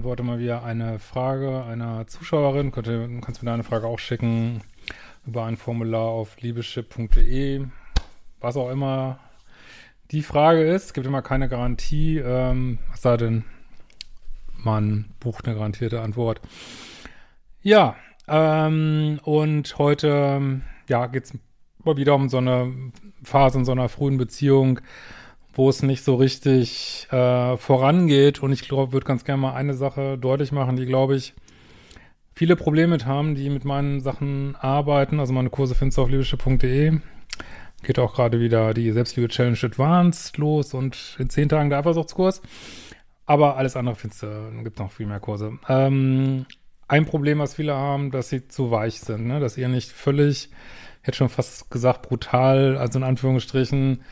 beantworte 0.00 0.22
mal 0.22 0.38
wieder 0.38 0.64
eine 0.64 0.98
Frage 0.98 1.62
einer 1.64 2.06
Zuschauerin. 2.06 2.70
Du 2.70 3.20
kannst 3.20 3.42
mir 3.42 3.50
deine 3.50 3.64
Frage 3.64 3.86
auch 3.86 3.98
schicken 3.98 4.62
über 5.26 5.44
ein 5.44 5.58
Formular 5.58 6.06
auf 6.06 6.40
liebeschip.de. 6.40 7.66
Was 8.40 8.56
auch 8.56 8.70
immer 8.70 9.18
die 10.10 10.22
Frage 10.22 10.62
ist. 10.62 10.86
Es 10.86 10.92
gibt 10.94 11.06
immer 11.06 11.20
keine 11.20 11.50
Garantie. 11.50 12.16
Ähm, 12.16 12.78
was 12.88 13.02
sei 13.02 13.18
denn, 13.18 13.44
man 14.56 15.04
bucht 15.20 15.44
eine 15.44 15.54
garantierte 15.54 16.00
Antwort. 16.00 16.40
Ja, 17.60 17.94
ähm, 18.26 19.20
und 19.22 19.76
heute 19.76 20.62
ja, 20.88 21.08
geht 21.08 21.24
es 21.24 21.38
mal 21.84 21.98
wieder 21.98 22.14
um 22.14 22.30
so 22.30 22.38
eine 22.38 22.72
Phase 23.22 23.58
in 23.58 23.66
so 23.66 23.72
einer 23.72 23.90
frühen 23.90 24.16
Beziehung, 24.16 24.80
wo 25.52 25.68
es 25.68 25.82
nicht 25.82 26.04
so 26.04 26.14
richtig 26.14 27.08
äh, 27.10 27.56
vorangeht. 27.56 28.42
Und 28.42 28.52
ich 28.52 28.62
glaube, 28.62 28.92
würde 28.92 29.06
ganz 29.06 29.24
gerne 29.24 29.42
mal 29.42 29.54
eine 29.54 29.74
Sache 29.74 30.18
deutlich 30.18 30.52
machen, 30.52 30.76
die, 30.76 30.86
glaube 30.86 31.16
ich, 31.16 31.34
viele 32.34 32.56
Probleme 32.56 32.92
mit 32.92 33.06
haben, 33.06 33.34
die 33.34 33.50
mit 33.50 33.64
meinen 33.64 34.00
Sachen 34.00 34.56
arbeiten. 34.56 35.20
Also 35.20 35.32
meine 35.32 35.50
Kurse 35.50 35.74
findest 35.74 35.98
du 35.98 36.02
auf 36.02 36.10
liebische.de. 36.10 36.98
Geht 37.82 37.98
auch 37.98 38.14
gerade 38.14 38.40
wieder 38.40 38.74
die 38.74 38.92
Selbstliebe-Challenge 38.92 39.58
Advanced 39.62 40.36
los 40.38 40.74
und 40.74 41.16
in 41.18 41.30
zehn 41.30 41.48
Tagen 41.48 41.70
der 41.70 41.78
Eifersuchtskurs. 41.78 42.42
Aber 43.26 43.56
alles 43.56 43.76
andere 43.76 43.94
findest 43.94 44.22
du, 44.22 44.62
gibt 44.64 44.78
noch 44.78 44.92
viel 44.92 45.06
mehr 45.06 45.20
Kurse. 45.20 45.58
Ähm, 45.68 46.46
ein 46.88 47.06
Problem, 47.06 47.38
was 47.38 47.54
viele 47.54 47.74
haben, 47.74 48.10
dass 48.10 48.28
sie 48.28 48.48
zu 48.48 48.70
weich 48.70 49.00
sind, 49.00 49.26
ne? 49.26 49.38
dass 49.38 49.56
ihr 49.56 49.68
nicht 49.68 49.92
völlig, 49.92 50.50
ich 51.00 51.06
hätte 51.06 51.18
schon 51.18 51.28
fast 51.28 51.70
gesagt, 51.70 52.02
brutal, 52.02 52.76
also 52.76 52.98
in 52.98 53.04
Anführungsstrichen, 53.04 54.02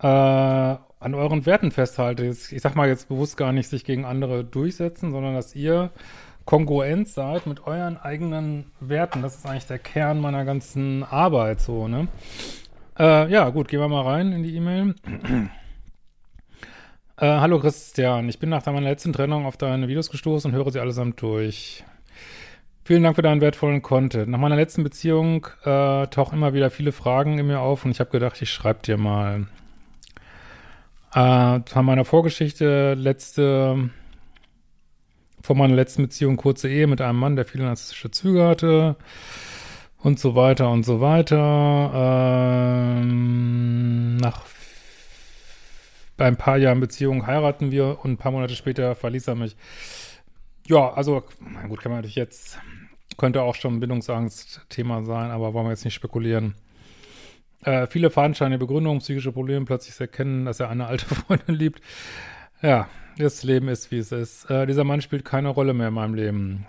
äh, 0.00 0.06
an 0.06 1.14
euren 1.14 1.44
Werten 1.46 1.70
festhaltet. 1.70 2.52
Ich 2.52 2.62
sag 2.62 2.76
mal 2.76 2.88
jetzt 2.88 3.08
bewusst 3.08 3.36
gar 3.36 3.52
nicht 3.52 3.68
sich 3.68 3.84
gegen 3.84 4.04
andere 4.04 4.44
durchsetzen, 4.44 5.12
sondern 5.12 5.34
dass 5.34 5.54
ihr 5.54 5.90
kongruent 6.44 7.08
seid 7.08 7.46
mit 7.46 7.66
euren 7.66 7.96
eigenen 7.96 8.66
Werten. 8.80 9.22
Das 9.22 9.36
ist 9.36 9.46
eigentlich 9.46 9.66
der 9.66 9.78
Kern 9.78 10.20
meiner 10.20 10.44
ganzen 10.44 11.02
Arbeit, 11.02 11.60
so, 11.60 11.88
ne? 11.88 12.08
Äh, 12.98 13.30
ja, 13.30 13.50
gut, 13.50 13.68
gehen 13.68 13.80
wir 13.80 13.88
mal 13.88 14.02
rein 14.02 14.32
in 14.32 14.42
die 14.42 14.54
E-Mail. 14.56 14.94
äh, 17.16 17.26
hallo 17.26 17.58
Christian, 17.58 18.28
ich 18.28 18.38
bin 18.38 18.50
nach 18.50 18.64
meiner 18.66 18.82
letzten 18.82 19.12
Trennung 19.12 19.46
auf 19.46 19.56
deine 19.56 19.88
Videos 19.88 20.10
gestoßen 20.10 20.50
und 20.50 20.56
höre 20.56 20.70
sie 20.70 20.80
allesamt 20.80 21.20
durch. 21.20 21.84
Vielen 22.84 23.02
Dank 23.02 23.16
für 23.16 23.22
deinen 23.22 23.40
wertvollen 23.40 23.80
Content. 23.80 24.28
Nach 24.28 24.38
meiner 24.38 24.56
letzten 24.56 24.84
Beziehung 24.84 25.46
äh, 25.64 26.06
tauchen 26.08 26.36
immer 26.36 26.52
wieder 26.52 26.70
viele 26.70 26.92
Fragen 26.92 27.38
in 27.38 27.46
mir 27.46 27.60
auf 27.60 27.84
und 27.84 27.90
ich 27.90 28.00
habe 28.00 28.10
gedacht, 28.10 28.40
ich 28.42 28.50
schreibe 28.50 28.82
dir 28.82 28.98
mal. 28.98 29.46
Äh, 31.14 31.60
von 31.66 31.84
meiner 31.84 32.04
Vorgeschichte, 32.04 32.94
letzte, 32.94 33.90
von 35.42 35.58
meiner 35.58 35.74
letzten 35.74 36.02
Beziehung, 36.02 36.36
kurze 36.36 36.68
Ehe 36.68 36.88
mit 36.88 37.00
einem 37.00 37.18
Mann, 37.18 37.36
der 37.36 37.44
viele 37.44 37.64
narzisstische 37.64 38.10
Züge 38.10 38.46
hatte 38.46 38.96
und 39.98 40.18
so 40.18 40.34
weiter 40.34 40.70
und 40.70 40.84
so 40.84 41.00
weiter. 41.00 41.92
Ähm, 42.94 44.16
nach 44.16 44.42
bei 46.16 46.26
ein 46.26 46.36
paar 46.36 46.58
Jahren 46.58 46.80
Beziehung 46.80 47.26
heiraten 47.26 47.70
wir 47.70 47.98
und 48.02 48.12
ein 48.12 48.16
paar 48.16 48.32
Monate 48.32 48.54
später 48.54 48.94
verließ 48.94 49.28
er 49.28 49.34
mich. 49.34 49.56
Ja, 50.66 50.92
also, 50.94 51.24
na 51.40 51.66
gut, 51.66 51.80
kann 51.80 51.90
man 51.90 51.98
natürlich 51.98 52.16
jetzt, 52.16 52.58
könnte 53.16 53.42
auch 53.42 53.54
schon 53.54 53.80
Bindungsangst-Thema 53.80 55.04
sein, 55.04 55.30
aber 55.30 55.54
wollen 55.54 55.66
wir 55.66 55.70
jetzt 55.70 55.84
nicht 55.84 55.94
spekulieren. 55.94 56.54
Äh, 57.64 57.86
viele 57.86 58.10
fadenscheinige 58.10 58.58
Begründungen, 58.58 59.00
psychische 59.00 59.32
Probleme, 59.32 59.64
plötzlich 59.64 59.98
erkennen, 59.98 60.44
dass 60.44 60.60
er 60.60 60.68
eine 60.68 60.86
alte 60.86 61.06
Freundin 61.14 61.54
liebt. 61.54 61.80
Ja, 62.62 62.88
das 63.18 63.42
Leben 63.42 63.68
ist, 63.68 63.90
wie 63.90 63.98
es 63.98 64.12
ist. 64.12 64.50
Äh, 64.50 64.66
dieser 64.66 64.84
Mann 64.84 65.00
spielt 65.00 65.24
keine 65.24 65.48
Rolle 65.48 65.74
mehr 65.74 65.88
in 65.88 65.94
meinem 65.94 66.14
Leben. 66.14 66.66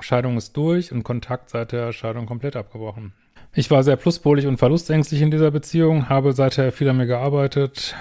Scheidung 0.00 0.36
ist 0.36 0.56
durch 0.56 0.92
und 0.92 1.02
Kontakt 1.02 1.50
seit 1.50 1.72
der 1.72 1.92
Scheidung 1.92 2.26
komplett 2.26 2.56
abgebrochen. 2.56 3.12
Ich 3.54 3.70
war 3.70 3.82
sehr 3.82 3.96
pluspolig 3.96 4.46
und 4.46 4.56
verlustängstlich 4.56 5.20
in 5.20 5.30
dieser 5.30 5.50
Beziehung, 5.50 6.08
habe 6.08 6.32
seither 6.32 6.72
viel 6.72 6.88
an 6.88 6.96
mir 6.96 7.06
gearbeitet, 7.06 7.94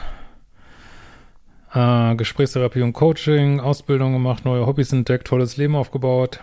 äh, 1.73 2.15
Gesprächstherapie 2.15 2.81
und 2.81 2.93
Coaching, 2.93 3.59
Ausbildung 3.59 4.13
gemacht, 4.13 4.45
neue 4.45 4.65
Hobbys 4.65 4.93
entdeckt, 4.93 5.27
tolles 5.27 5.57
Leben 5.57 5.75
aufgebaut. 5.75 6.39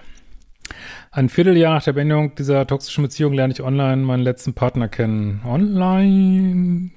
Ein 1.11 1.29
Vierteljahr 1.29 1.75
nach 1.75 1.85
der 1.85 1.93
Beendigung 1.93 2.35
dieser 2.35 2.67
toxischen 2.67 3.03
Beziehung 3.03 3.33
lerne 3.33 3.53
ich 3.53 3.63
online 3.63 4.03
meinen 4.03 4.23
letzten 4.23 4.55
Partner 4.55 4.89
kennen. 4.89 5.43
Online? 5.47 6.91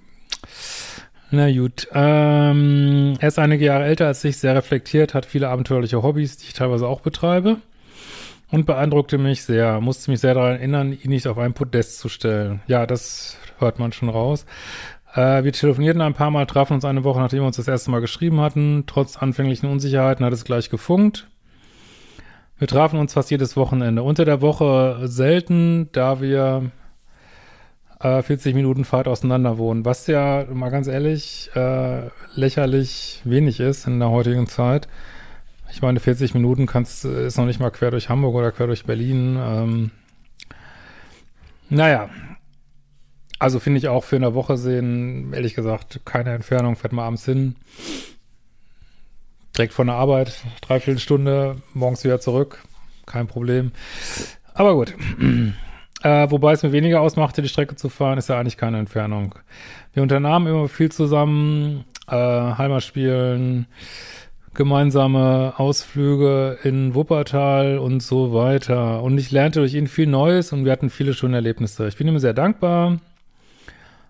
Na 1.31 1.51
gut. 1.51 1.87
Ähm, 1.93 3.15
er 3.19 3.27
ist 3.27 3.39
einige 3.39 3.65
Jahre 3.65 3.85
älter 3.85 4.07
als 4.07 4.23
ich, 4.23 4.37
sehr 4.37 4.55
reflektiert, 4.55 5.13
hat 5.13 5.25
viele 5.25 5.49
abenteuerliche 5.49 6.03
Hobbys, 6.03 6.37
die 6.37 6.47
ich 6.47 6.53
teilweise 6.53 6.87
auch 6.87 7.01
betreibe 7.01 7.57
und 8.51 8.65
beeindruckte 8.65 9.17
mich 9.17 9.43
sehr, 9.43 9.79
musste 9.79 10.11
mich 10.11 10.19
sehr 10.19 10.33
daran 10.33 10.57
erinnern, 10.57 10.91
ihn 10.91 11.09
nicht 11.09 11.27
auf 11.27 11.37
ein 11.37 11.53
Podest 11.53 11.99
zu 11.99 12.09
stellen. 12.09 12.61
Ja, 12.67 12.85
das 12.85 13.37
hört 13.59 13.79
man 13.79 13.93
schon 13.93 14.09
raus. 14.09 14.45
Äh, 15.13 15.43
wir 15.43 15.53
telefonierten 15.53 16.01
ein 16.01 16.13
paar 16.13 16.31
Mal, 16.31 16.45
trafen 16.45 16.73
uns 16.73 16.85
eine 16.85 17.03
Woche, 17.03 17.19
nachdem 17.19 17.39
wir 17.39 17.47
uns 17.47 17.57
das 17.57 17.67
erste 17.67 17.91
Mal 17.91 18.01
geschrieben 18.01 18.41
hatten. 18.41 18.83
Trotz 18.87 19.17
anfänglichen 19.17 19.69
Unsicherheiten 19.69 20.25
hat 20.25 20.33
es 20.33 20.45
gleich 20.45 20.69
gefunkt. 20.69 21.27
Wir 22.61 22.67
trafen 22.67 22.99
uns 22.99 23.13
fast 23.13 23.31
jedes 23.31 23.57
Wochenende. 23.57 24.03
Unter 24.03 24.23
der 24.23 24.39
Woche 24.39 24.99
selten, 25.05 25.89
da 25.93 26.21
wir 26.21 26.69
äh, 27.99 28.21
40 28.21 28.53
Minuten 28.53 28.85
Fahrt 28.85 29.07
auseinander 29.07 29.57
wohnen, 29.57 29.83
was 29.83 30.05
ja, 30.05 30.45
mal 30.47 30.69
ganz 30.69 30.85
ehrlich, 30.85 31.49
äh, 31.55 32.09
lächerlich 32.35 33.21
wenig 33.23 33.59
ist 33.59 33.87
in 33.87 33.97
der 33.97 34.11
heutigen 34.11 34.45
Zeit. 34.45 34.87
Ich 35.71 35.81
meine, 35.81 35.99
40 35.99 36.35
Minuten 36.35 36.67
kannst, 36.67 37.03
ist 37.03 37.35
noch 37.39 37.47
nicht 37.47 37.59
mal 37.59 37.71
quer 37.71 37.89
durch 37.89 38.09
Hamburg 38.09 38.35
oder 38.35 38.51
quer 38.51 38.67
durch 38.67 38.85
Berlin. 38.85 39.39
Ähm, 39.43 39.91
naja, 41.67 42.11
also 43.39 43.59
finde 43.59 43.79
ich 43.79 43.87
auch 43.87 44.03
für 44.03 44.17
eine 44.17 44.35
Woche 44.35 44.55
sehen, 44.57 45.33
ehrlich 45.33 45.55
gesagt, 45.55 46.01
keine 46.05 46.35
Entfernung, 46.35 46.75
fährt 46.75 46.93
mal 46.93 47.07
abends 47.07 47.25
hin. 47.25 47.55
Direkt 49.57 49.73
von 49.73 49.87
der 49.87 49.97
Arbeit, 49.97 50.33
dreiviertel 50.61 50.99
Stunde, 50.99 51.57
morgens 51.73 52.03
wieder 52.03 52.19
zurück, 52.19 52.63
kein 53.05 53.27
Problem. 53.27 53.71
Aber 54.53 54.75
gut. 54.75 54.93
Äh, 56.03 56.31
wobei 56.31 56.53
es 56.53 56.63
mir 56.63 56.71
weniger 56.71 56.99
ausmachte, 56.99 57.43
die 57.43 57.47
Strecke 57.47 57.75
zu 57.75 57.87
fahren, 57.87 58.17
ist 58.17 58.27
ja 58.27 58.39
eigentlich 58.39 58.57
keine 58.57 58.79
Entfernung. 58.79 59.35
Wir 59.93 60.01
unternahmen 60.01 60.47
immer 60.47 60.67
viel 60.67 60.91
zusammen, 60.91 61.85
äh, 62.07 62.15
Heimat 62.15 62.81
spielen, 62.81 63.67
gemeinsame 64.53 65.53
Ausflüge 65.57 66.57
in 66.63 66.95
Wuppertal 66.95 67.77
und 67.77 68.01
so 68.01 68.33
weiter. 68.33 69.03
Und 69.03 69.17
ich 69.17 69.31
lernte 69.31 69.59
durch 69.59 69.75
ihn 69.75 69.87
viel 69.87 70.07
Neues 70.07 70.51
und 70.51 70.65
wir 70.65 70.71
hatten 70.71 70.89
viele 70.89 71.13
schöne 71.13 71.35
Erlebnisse. 71.37 71.87
Ich 71.87 71.97
bin 71.97 72.07
ihm 72.07 72.17
sehr 72.17 72.33
dankbar, 72.33 72.99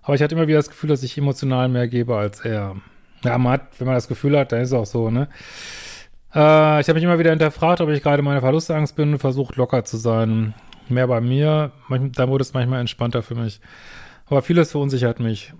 aber 0.01 0.15
ich 0.15 0.21
hatte 0.21 0.35
immer 0.35 0.47
wieder 0.47 0.59
das 0.59 0.69
Gefühl, 0.69 0.89
dass 0.89 1.03
ich 1.03 1.17
emotional 1.17 1.67
mehr 1.67 1.87
gebe 1.87 2.15
als 2.15 2.39
er. 2.39 2.77
Ja, 3.23 3.37
man 3.37 3.53
hat, 3.53 3.79
wenn 3.79 3.87
man 3.87 3.95
das 3.95 4.07
Gefühl 4.07 4.37
hat, 4.37 4.51
dann 4.51 4.61
ist 4.61 4.69
es 4.69 4.73
auch 4.73 4.85
so, 4.85 5.09
ne? 5.09 5.29
Äh, 6.33 6.81
ich 6.81 6.87
habe 6.87 6.93
mich 6.93 7.03
immer 7.03 7.19
wieder 7.19 7.29
hinterfragt, 7.29 7.81
ob 7.81 7.89
ich 7.89 8.01
gerade 8.01 8.23
meine 8.23 8.41
Verlustangst 8.41 8.95
bin 8.95 9.13
und 9.13 9.19
versucht 9.19 9.55
locker 9.57 9.83
zu 9.83 9.97
sein. 9.97 10.53
Mehr 10.89 11.07
bei 11.07 11.21
mir, 11.21 11.71
da 12.15 12.27
wurde 12.27 12.41
es 12.41 12.53
manchmal 12.53 12.81
entspannter 12.81 13.21
für 13.21 13.35
mich. 13.35 13.61
Aber 14.25 14.41
vieles 14.41 14.71
verunsichert 14.71 15.19
mich. 15.19 15.53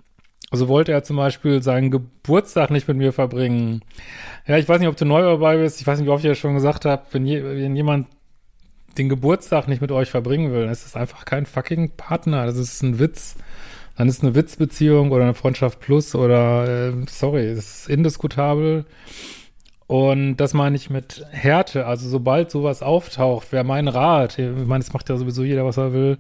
Also 0.49 0.67
wollte 0.67 0.91
er 0.91 1.03
zum 1.03 1.15
Beispiel 1.15 1.63
seinen 1.63 1.91
Geburtstag 1.91 2.71
nicht 2.71 2.87
mit 2.87 2.97
mir 2.97 3.13
verbringen. 3.13 3.81
Ja, 4.45 4.57
ich 4.57 4.67
weiß 4.67 4.79
nicht, 4.79 4.89
ob 4.89 4.97
du 4.97 5.05
neu 5.05 5.21
dabei 5.21 5.57
bist. 5.57 5.79
Ich 5.79 5.87
weiß 5.87 5.99
nicht, 5.99 6.07
wie 6.07 6.11
oft 6.11 6.23
ich 6.23 6.29
das 6.29 6.37
schon 6.37 6.55
gesagt 6.55 6.83
habe. 6.83 7.03
Wenn, 7.11 7.25
je, 7.25 7.41
wenn 7.41 7.75
jemand 7.75 8.07
den 8.97 9.07
Geburtstag 9.07 9.69
nicht 9.69 9.81
mit 9.81 9.91
euch 9.93 10.09
verbringen 10.09 10.51
will, 10.51 10.63
dann 10.63 10.71
ist 10.71 10.83
das 10.83 10.97
einfach 10.97 11.23
kein 11.23 11.45
fucking 11.45 11.91
Partner. 11.95 12.45
Das 12.45 12.57
ist 12.57 12.81
ein 12.81 12.99
Witz. 12.99 13.37
Dann 14.01 14.09
ist 14.09 14.23
eine 14.23 14.33
Witzbeziehung 14.33 15.11
oder 15.11 15.25
eine 15.25 15.35
Freundschaft 15.35 15.79
plus 15.79 16.15
oder, 16.15 16.89
äh, 16.89 16.93
sorry, 17.07 17.51
ist 17.51 17.87
indiskutabel. 17.87 18.85
Und 19.85 20.37
das 20.37 20.55
meine 20.55 20.75
ich 20.75 20.89
mit 20.89 21.23
Härte. 21.29 21.85
Also 21.85 22.09
sobald 22.09 22.49
sowas 22.49 22.81
auftaucht, 22.81 23.51
wäre 23.51 23.63
mein 23.63 23.87
Rat, 23.87 24.39
ich 24.39 24.49
meine, 24.65 24.81
es 24.81 24.91
macht 24.91 25.07
ja 25.09 25.17
sowieso 25.17 25.43
jeder, 25.43 25.65
was 25.65 25.77
er 25.77 25.93
will, 25.93 26.17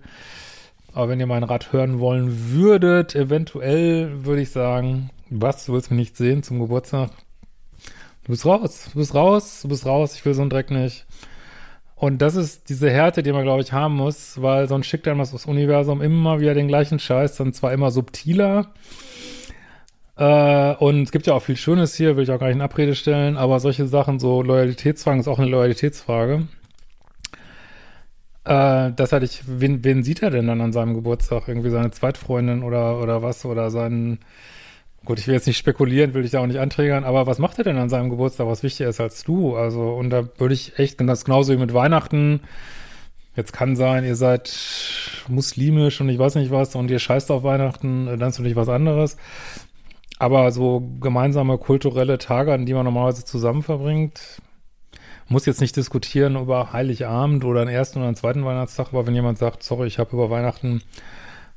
aber 0.93 1.09
wenn 1.09 1.19
ihr 1.19 1.25
meinen 1.25 1.41
Rat 1.41 1.73
hören 1.73 1.99
wollen 1.99 2.51
würdet, 2.51 3.15
eventuell 3.15 4.25
würde 4.25 4.43
ich 4.43 4.51
sagen, 4.51 5.09
was, 5.31 5.65
du 5.65 5.73
willst 5.73 5.89
mich 5.89 5.97
nicht 5.97 6.17
sehen 6.17 6.43
zum 6.43 6.59
Geburtstag? 6.59 7.09
Du 8.25 8.33
bist 8.33 8.45
raus, 8.45 8.89
du 8.93 8.99
bist 8.99 9.15
raus, 9.15 9.61
du 9.63 9.69
bist 9.69 9.87
raus, 9.87 10.13
ich 10.13 10.23
will 10.23 10.35
so 10.35 10.41
einen 10.41 10.51
Dreck 10.51 10.69
nicht. 10.69 11.07
Und 12.01 12.19
das 12.23 12.35
ist 12.35 12.67
diese 12.69 12.89
Härte, 12.89 13.21
die 13.21 13.31
man, 13.31 13.43
glaube 13.43 13.61
ich, 13.61 13.73
haben 13.73 13.95
muss, 13.95 14.41
weil 14.41 14.67
sonst 14.67 14.87
schickt 14.87 15.07
einem 15.07 15.19
das 15.19 15.45
Universum 15.45 16.01
immer 16.01 16.39
wieder 16.39 16.55
den 16.55 16.67
gleichen 16.67 16.97
Scheiß, 16.97 17.35
dann 17.37 17.53
zwar 17.53 17.73
immer 17.73 17.91
subtiler. 17.91 18.71
Äh, 20.15 20.73
und 20.77 21.03
es 21.03 21.11
gibt 21.11 21.27
ja 21.27 21.35
auch 21.35 21.43
viel 21.43 21.57
Schönes 21.57 21.93
hier, 21.93 22.17
will 22.17 22.23
ich 22.23 22.31
auch 22.31 22.39
gar 22.39 22.47
nicht 22.47 22.55
in 22.55 22.63
Abrede 22.63 22.95
stellen, 22.95 23.37
aber 23.37 23.59
solche 23.59 23.85
Sachen, 23.85 24.19
so 24.19 24.41
Loyalitätsfragen, 24.41 25.19
ist 25.19 25.27
auch 25.27 25.37
eine 25.37 25.51
Loyalitätsfrage. 25.51 26.47
Äh, 28.45 28.91
das 28.95 29.11
hatte 29.11 29.25
ich, 29.25 29.43
wen, 29.45 29.83
wen 29.83 30.01
sieht 30.01 30.23
er 30.23 30.31
denn 30.31 30.47
dann 30.47 30.61
an 30.61 30.73
seinem 30.73 30.95
Geburtstag? 30.95 31.47
Irgendwie 31.47 31.69
seine 31.69 31.91
Zweitfreundin 31.91 32.63
oder, 32.63 32.99
oder 32.99 33.21
was? 33.21 33.45
Oder 33.45 33.69
seinen, 33.69 34.17
Gut, 35.03 35.17
ich 35.17 35.27
will 35.27 35.33
jetzt 35.33 35.47
nicht 35.47 35.57
spekulieren, 35.57 36.13
will 36.13 36.21
dich 36.21 36.31
da 36.31 36.41
auch 36.41 36.47
nicht 36.47 36.59
anträgern, 36.59 37.03
aber 37.03 37.25
was 37.25 37.39
macht 37.39 37.57
er 37.57 37.63
denn 37.63 37.77
an 37.77 37.89
seinem 37.89 38.11
Geburtstag, 38.11 38.45
was 38.45 38.61
wichtiger 38.61 38.89
ist 38.89 39.01
als 39.01 39.23
du? 39.23 39.55
Also, 39.55 39.93
und 39.93 40.11
da 40.11 40.29
würde 40.37 40.53
ich 40.53 40.77
echt, 40.77 41.01
das 41.01 41.25
genauso 41.25 41.53
wie 41.53 41.57
mit 41.57 41.73
Weihnachten. 41.73 42.41
Jetzt 43.35 43.51
kann 43.53 43.75
sein, 43.75 44.03
ihr 44.03 44.15
seid 44.15 44.53
muslimisch 45.27 46.01
und 46.01 46.09
ich 46.09 46.19
weiß 46.19 46.35
nicht 46.35 46.51
was 46.51 46.75
und 46.75 46.91
ihr 46.91 46.99
scheißt 46.99 47.31
auf 47.31 47.43
Weihnachten, 47.43 48.05
dann 48.05 48.15
ist 48.15 48.37
natürlich 48.37 48.55
was 48.55 48.69
anderes. 48.69 49.17
Aber 50.19 50.51
so 50.51 50.81
gemeinsame 50.99 51.57
kulturelle 51.57 52.19
Tage, 52.19 52.53
an 52.53 52.67
die 52.67 52.73
man 52.75 52.85
normalerweise 52.85 53.25
zusammen 53.25 53.63
verbringt, 53.63 54.41
muss 55.29 55.47
jetzt 55.47 55.61
nicht 55.61 55.77
diskutieren 55.77 56.35
über 56.35 56.73
Heiligabend 56.73 57.43
oder 57.43 57.61
einen 57.61 57.71
ersten 57.71 57.99
oder 57.99 58.07
einen 58.07 58.17
zweiten 58.17 58.45
Weihnachtstag, 58.45 58.89
aber 58.89 59.07
wenn 59.07 59.15
jemand 59.15 59.39
sagt, 59.39 59.63
sorry, 59.63 59.87
ich 59.87 59.97
habe 59.97 60.11
über 60.11 60.29
Weihnachten 60.29 60.83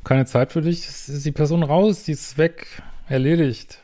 keine 0.02 0.24
Zeit 0.24 0.52
für 0.52 0.62
dich, 0.62 0.86
ist 0.86 1.26
die 1.26 1.32
Person 1.32 1.62
raus, 1.62 2.04
die 2.04 2.12
ist 2.12 2.38
weg, 2.38 2.66
erledigt. 3.08 3.80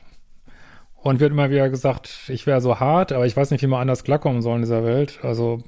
Und 1.02 1.18
wird 1.18 1.32
immer 1.32 1.50
wieder 1.50 1.70
gesagt, 1.70 2.28
ich 2.28 2.46
wäre 2.46 2.60
so 2.60 2.78
hart, 2.78 3.12
aber 3.12 3.24
ich 3.24 3.34
weiß 3.34 3.50
nicht, 3.50 3.62
wie 3.62 3.66
man 3.66 3.80
anders 3.80 4.04
klarkommen 4.04 4.42
soll 4.42 4.56
in 4.56 4.62
dieser 4.62 4.84
Welt. 4.84 5.20
Also, 5.22 5.62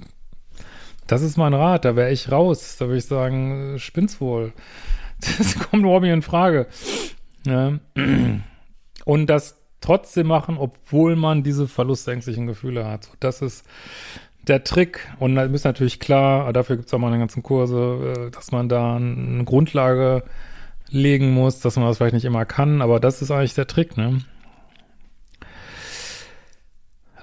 das 1.07 1.23
ist 1.23 1.39
mein 1.39 1.55
Rat, 1.55 1.85
da 1.85 1.97
wäre 1.97 2.11
ich 2.11 2.31
raus. 2.31 2.77
Da 2.79 2.87
würde 2.87 2.99
ich 2.99 3.07
sagen, 3.07 3.79
spinn's 3.79 4.21
wohl. 4.21 4.53
Das 5.39 5.57
kommt 5.57 5.85
überhaupt 5.85 6.03
nicht 6.03 6.13
in 6.13 6.23
Frage. 6.23 6.67
Ja. 7.47 7.79
Und 9.05 9.27
das 9.27 9.57
trotzdem 9.81 10.27
machen, 10.27 10.57
obwohl 10.59 11.15
man 11.15 11.45
diese 11.45 11.69
verlustängstlichen 11.69 12.49
Gefühle 12.49 12.87
hat. 12.87 13.09
Das 13.21 13.41
ist 13.41 13.65
der 14.49 14.65
Trick. 14.65 15.09
Und 15.19 15.37
da 15.37 15.45
ist 15.45 15.65
natürlich 15.65 16.01
klar, 16.01 16.53
dafür 16.53 16.77
gibt 16.77 16.89
es 16.89 16.95
auch 16.95 16.99
mal 16.99 17.09
eine 17.09 17.19
ganzen 17.19 17.43
Kurse, 17.43 18.29
äh, 18.29 18.31
dass 18.31 18.53
man 18.53 18.69
da 18.69 18.97
eine 18.97 19.45
Grundlage 19.45 20.25
legen 20.93 21.33
muss, 21.33 21.61
dass 21.61 21.77
man 21.77 21.87
das 21.87 21.97
vielleicht 21.97 22.15
nicht 22.15 22.25
immer 22.25 22.45
kann, 22.45 22.83
aber 22.83 23.01
das 23.01 23.23
ist 23.23 23.31
eigentlich 23.31 23.55
der 23.55 23.67
Trick, 23.67 23.97
ne? 23.97 24.21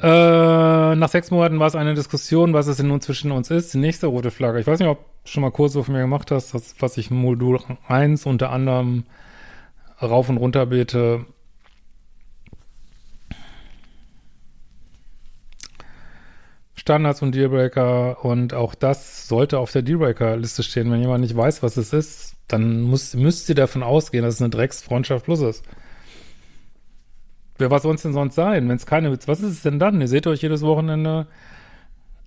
Äh, 0.02 0.96
nach 0.96 1.10
sechs 1.10 1.30
Monaten 1.30 1.60
war 1.60 1.68
es 1.68 1.76
eine 1.76 1.94
Diskussion, 1.94 2.54
was 2.54 2.68
es 2.68 2.78
denn 2.78 2.88
nun 2.88 3.02
zwischen 3.02 3.32
uns 3.32 3.52
ist. 3.52 3.74
Die 3.74 3.80
nächste 3.80 4.08
rote 4.08 4.32
Flagge. 4.32 4.60
Ich 4.60 4.68
weiß 4.68 4.80
nicht, 4.80 4.88
ob 4.88 5.00
du 5.26 5.30
schon 5.30 5.42
mal 5.42 5.52
Kurse 5.52 5.84
von 5.84 5.94
mir 5.94 6.02
gemacht 6.02 6.32
hast, 6.32 6.54
das, 6.54 6.76
was 6.80 6.98
ich 6.98 7.12
Modul 7.12 7.60
1 7.88 8.26
unter 8.26 8.52
anderem 8.52 9.04
rauf 10.02 10.30
und 10.30 10.38
runter 10.38 10.66
bete. 10.68 11.26
Standards 16.76 17.22
und 17.22 17.36
Dealbreaker 17.36 18.24
und 18.24 18.54
auch 18.54 18.74
das 18.74 19.28
sollte 19.28 19.60
auf 19.60 19.72
der 19.74 19.82
Dealbreaker-Liste 19.82 20.64
stehen. 20.64 20.90
Wenn 20.92 21.02
jemand 21.02 21.22
nicht 21.22 21.36
weiß, 21.36 21.62
was 21.62 21.76
es 21.76 21.92
ist, 21.92 22.36
dann 22.50 22.82
muss, 22.82 23.14
müsst 23.14 23.48
ihr 23.48 23.56
davon 23.56 23.84
ausgehen, 23.84 24.24
dass 24.24 24.36
es 24.36 24.42
eine 24.42 24.50
Drecksfreundschaft 24.50 25.24
plus 25.24 25.42
ist. 25.42 25.64
Wer 27.58 27.72
was 27.72 27.86
es 27.86 28.02
denn 28.02 28.14
sonst 28.14 28.36
sein, 28.36 28.68
wenn 28.68 28.76
es 28.76 28.86
keine 28.86 29.12
Was 29.12 29.42
ist 29.42 29.52
es 29.52 29.62
denn 29.62 29.80
dann? 29.80 30.02
Ihr 30.02 30.08
seht 30.08 30.28
euch 30.28 30.42
jedes 30.42 30.62
Wochenende. 30.62 31.28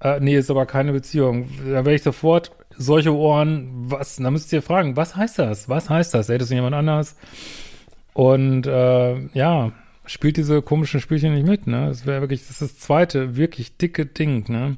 Äh, 0.00 0.20
nee, 0.20 0.36
ist 0.36 0.50
aber 0.50 0.66
keine 0.66 0.92
Beziehung. 0.92 1.48
Da 1.64 1.84
werde 1.84 1.94
ich 1.94 2.02
sofort 2.02 2.52
solche 2.76 3.14
Ohren, 3.14 3.69
was, 3.90 4.16
da 4.16 4.30
müsst 4.30 4.52
ihr 4.52 4.62
fragen, 4.62 4.96
was 4.96 5.16
heißt 5.16 5.38
das? 5.38 5.69
Was 5.69 5.90
heißt 5.90 6.14
das? 6.14 6.26
Seht 6.26 6.42
es 6.42 6.50
jemand 6.50 6.74
anders? 6.74 7.16
Und 8.12 8.66
äh, 8.66 9.26
ja, 9.28 9.72
spielt 10.04 10.36
diese 10.36 10.62
komischen 10.62 11.00
Spielchen 11.00 11.34
nicht 11.34 11.46
mit, 11.46 11.66
ne? 11.66 11.88
Das 11.88 12.06
wäre 12.06 12.20
wirklich, 12.20 12.40
das 12.40 12.50
ist 12.50 12.62
das 12.62 12.78
zweite 12.78 13.36
wirklich 13.36 13.76
dicke 13.76 14.06
Ding, 14.06 14.44
ne? 14.50 14.76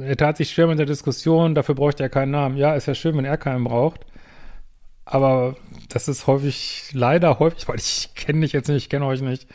er 0.03 0.17
tat 0.17 0.37
sich 0.37 0.49
schwer 0.51 0.67
mit 0.67 0.79
der 0.79 0.85
Diskussion, 0.85 1.55
dafür 1.55 1.75
bräuchte 1.75 2.03
er 2.03 2.09
keinen 2.09 2.31
Namen. 2.31 2.57
Ja, 2.57 2.73
ist 2.75 2.87
ja 2.87 2.95
schön, 2.95 3.15
wenn 3.17 3.25
er 3.25 3.37
keinen 3.37 3.63
braucht. 3.63 4.01
Aber 5.05 5.55
das 5.89 6.07
ist 6.07 6.25
häufig, 6.27 6.89
leider 6.93 7.39
häufig, 7.39 7.67
weil 7.67 7.77
ich 7.77 8.11
kenne 8.15 8.41
dich 8.41 8.53
jetzt 8.53 8.67
nicht, 8.67 8.83
ich 8.83 8.89
kenne 8.89 9.05
euch 9.05 9.21
nicht. 9.21 9.47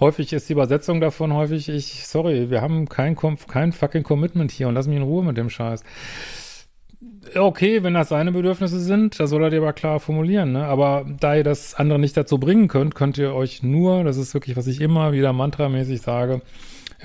Häufig 0.00 0.32
ist 0.32 0.48
die 0.48 0.54
Übersetzung 0.54 1.00
davon 1.00 1.32
häufig, 1.32 1.68
ich, 1.68 2.06
sorry, 2.06 2.50
wir 2.50 2.60
haben 2.60 2.88
kein, 2.88 3.16
kein 3.16 3.72
fucking 3.72 4.02
Commitment 4.02 4.50
hier 4.50 4.66
und 4.68 4.74
lass 4.74 4.88
mich 4.88 4.96
in 4.96 5.04
Ruhe 5.04 5.24
mit 5.24 5.36
dem 5.36 5.50
Scheiß. 5.50 5.84
Okay, 7.34 7.82
wenn 7.82 7.94
das 7.94 8.08
seine 8.08 8.32
Bedürfnisse 8.32 8.80
sind, 8.80 9.18
da 9.18 9.26
soll 9.26 9.42
er 9.42 9.50
die 9.50 9.56
aber 9.56 9.72
klar 9.72 10.00
formulieren, 10.00 10.52
ne? 10.52 10.64
Aber 10.66 11.06
da 11.20 11.34
ihr 11.36 11.44
das 11.44 11.74
andere 11.74 11.98
nicht 11.98 12.16
dazu 12.16 12.38
bringen 12.38 12.68
könnt, 12.68 12.94
könnt 12.94 13.18
ihr 13.18 13.34
euch 13.34 13.62
nur, 13.62 14.04
das 14.04 14.16
ist 14.16 14.34
wirklich, 14.34 14.56
was 14.56 14.66
ich 14.66 14.80
immer 14.80 15.12
wieder 15.12 15.32
mantramäßig 15.32 16.00
sage, 16.00 16.42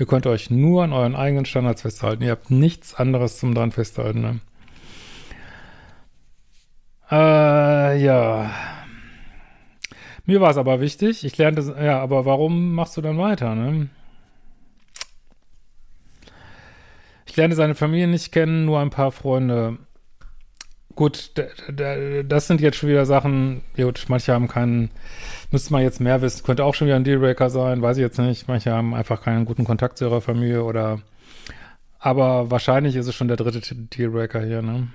Ihr 0.00 0.06
könnt 0.06 0.26
euch 0.26 0.48
nur 0.48 0.82
an 0.82 0.94
euren 0.94 1.14
eigenen 1.14 1.44
Standards 1.44 1.82
festhalten. 1.82 2.22
Ihr 2.22 2.30
habt 2.30 2.50
nichts 2.50 2.94
anderes 2.94 3.38
zum 3.38 3.54
dran 3.54 3.70
festhalten. 3.70 4.22
Ne? 4.22 4.40
Äh, 7.10 8.02
ja. 8.02 8.50
Mir 10.24 10.40
war 10.40 10.50
es 10.50 10.56
aber 10.56 10.80
wichtig. 10.80 11.22
Ich 11.22 11.36
lernte, 11.36 11.76
ja, 11.78 12.00
aber 12.00 12.24
warum 12.24 12.74
machst 12.74 12.96
du 12.96 13.02
dann 13.02 13.18
weiter, 13.18 13.54
ne? 13.54 13.90
Ich 17.26 17.36
lernte 17.36 17.54
seine 17.54 17.74
Familie 17.74 18.08
nicht 18.08 18.32
kennen, 18.32 18.64
nur 18.64 18.80
ein 18.80 18.90
paar 18.90 19.12
Freunde. 19.12 19.76
Gut, 21.00 21.32
das 22.28 22.46
sind 22.46 22.60
jetzt 22.60 22.76
schon 22.76 22.90
wieder 22.90 23.06
Sachen, 23.06 23.62
gut, 23.74 24.04
manche 24.08 24.34
haben 24.34 24.48
keinen, 24.48 24.90
müsste 25.50 25.72
man 25.72 25.80
jetzt 25.80 25.98
mehr 25.98 26.20
wissen, 26.20 26.44
könnte 26.44 26.62
auch 26.62 26.74
schon 26.74 26.88
wieder 26.88 26.96
ein 26.96 27.04
Dealbreaker 27.04 27.48
sein, 27.48 27.80
weiß 27.80 27.96
ich 27.96 28.02
jetzt 28.02 28.18
nicht. 28.18 28.48
Manche 28.48 28.70
haben 28.70 28.92
einfach 28.92 29.22
keinen 29.22 29.46
guten 29.46 29.64
Kontakt 29.64 29.96
zu 29.96 30.04
ihrer 30.04 30.20
Familie 30.20 30.62
oder, 30.62 31.00
aber 32.00 32.50
wahrscheinlich 32.50 32.96
ist 32.96 33.06
es 33.06 33.14
schon 33.14 33.28
der 33.28 33.38
dritte 33.38 33.62
Dealbreaker 33.74 34.44
hier, 34.44 34.60
ne? 34.60 34.88